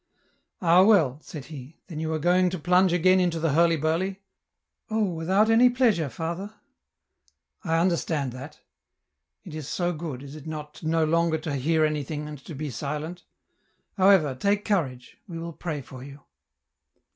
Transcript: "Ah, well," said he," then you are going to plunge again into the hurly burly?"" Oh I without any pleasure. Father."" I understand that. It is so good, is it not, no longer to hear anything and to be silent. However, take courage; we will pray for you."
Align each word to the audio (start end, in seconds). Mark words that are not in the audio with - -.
"Ah, 0.63 0.81
well," 0.81 1.19
said 1.21 1.45
he," 1.53 1.75
then 1.87 1.99
you 1.99 2.11
are 2.11 2.17
going 2.17 2.49
to 2.49 2.57
plunge 2.57 2.91
again 2.91 3.19
into 3.19 3.39
the 3.39 3.51
hurly 3.51 3.77
burly?"" 3.77 4.19
Oh 4.89 5.11
I 5.11 5.13
without 5.13 5.47
any 5.47 5.69
pleasure. 5.69 6.09
Father."" 6.09 6.55
I 7.63 7.77
understand 7.77 8.31
that. 8.31 8.61
It 9.43 9.53
is 9.53 9.67
so 9.67 9.93
good, 9.93 10.23
is 10.23 10.35
it 10.35 10.47
not, 10.47 10.81
no 10.81 11.03
longer 11.05 11.37
to 11.37 11.53
hear 11.55 11.85
anything 11.85 12.27
and 12.27 12.43
to 12.45 12.55
be 12.55 12.71
silent. 12.71 13.25
However, 13.95 14.33
take 14.33 14.65
courage; 14.65 15.19
we 15.27 15.37
will 15.37 15.53
pray 15.53 15.83
for 15.83 16.03
you." 16.03 16.21